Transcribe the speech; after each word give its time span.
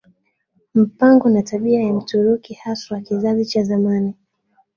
Mpango 0.75 1.29
na 1.29 1.41
tabia 1.41 1.81
ya 1.83 1.93
Mturuki 1.93 2.53
haswa 2.53 3.01
kizazi 3.01 3.45
cha 3.45 3.63
zamani 3.63 4.13